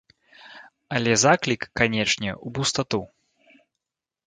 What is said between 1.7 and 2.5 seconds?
канечне,